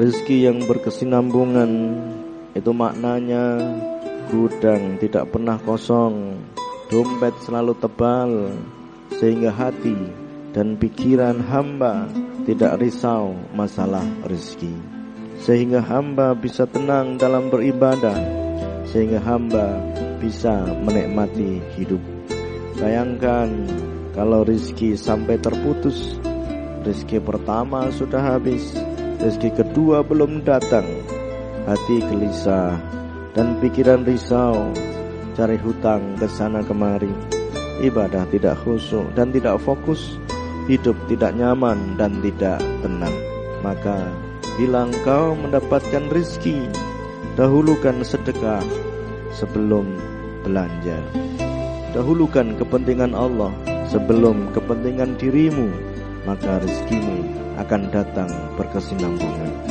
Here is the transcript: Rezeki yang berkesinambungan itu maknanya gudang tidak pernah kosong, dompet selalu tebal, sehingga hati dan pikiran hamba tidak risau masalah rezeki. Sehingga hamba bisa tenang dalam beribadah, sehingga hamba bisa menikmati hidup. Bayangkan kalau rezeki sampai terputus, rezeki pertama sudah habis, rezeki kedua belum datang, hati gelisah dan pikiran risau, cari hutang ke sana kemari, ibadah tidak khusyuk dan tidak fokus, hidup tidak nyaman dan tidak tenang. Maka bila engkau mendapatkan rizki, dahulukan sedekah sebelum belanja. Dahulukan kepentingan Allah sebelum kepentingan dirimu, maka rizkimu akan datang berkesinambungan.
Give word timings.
Rezeki 0.00 0.48
yang 0.48 0.64
berkesinambungan 0.64 1.92
itu 2.56 2.72
maknanya 2.72 3.60
gudang 4.32 4.96
tidak 4.96 5.28
pernah 5.28 5.60
kosong, 5.60 6.40
dompet 6.88 7.36
selalu 7.44 7.76
tebal, 7.76 8.48
sehingga 9.20 9.52
hati 9.52 9.92
dan 10.56 10.80
pikiran 10.80 11.44
hamba 11.44 12.08
tidak 12.48 12.80
risau 12.80 13.36
masalah 13.52 14.08
rezeki. 14.24 14.72
Sehingga 15.36 15.84
hamba 15.84 16.32
bisa 16.32 16.64
tenang 16.64 17.20
dalam 17.20 17.52
beribadah, 17.52 18.16
sehingga 18.88 19.20
hamba 19.20 19.84
bisa 20.16 20.64
menikmati 20.80 21.60
hidup. 21.76 22.00
Bayangkan 22.80 23.52
kalau 24.16 24.48
rezeki 24.48 24.96
sampai 24.96 25.36
terputus, 25.36 26.16
rezeki 26.88 27.20
pertama 27.20 27.92
sudah 27.92 28.24
habis, 28.24 28.72
rezeki 29.20 29.52
kedua 29.52 30.00
belum 30.00 30.40
datang, 30.48 30.88
hati 31.68 32.00
gelisah 32.08 32.80
dan 33.36 33.60
pikiran 33.60 34.00
risau, 34.08 34.72
cari 35.36 35.60
hutang 35.60 36.16
ke 36.16 36.24
sana 36.24 36.64
kemari, 36.64 37.12
ibadah 37.84 38.24
tidak 38.32 38.56
khusyuk 38.64 39.04
dan 39.12 39.28
tidak 39.28 39.60
fokus, 39.60 40.16
hidup 40.72 40.96
tidak 41.12 41.36
nyaman 41.36 42.00
dan 42.00 42.16
tidak 42.24 42.58
tenang. 42.80 43.16
Maka 43.60 44.08
bila 44.56 44.88
engkau 44.88 45.36
mendapatkan 45.36 46.08
rizki, 46.08 46.64
dahulukan 47.36 48.00
sedekah 48.00 48.64
sebelum 49.36 49.84
belanja. 50.48 50.96
Dahulukan 51.92 52.56
kepentingan 52.56 53.12
Allah 53.12 53.52
sebelum 53.92 54.48
kepentingan 54.56 55.20
dirimu, 55.20 55.68
maka 56.24 56.62
rizkimu 56.64 57.49
akan 57.60 57.92
datang 57.92 58.30
berkesinambungan. 58.56 59.52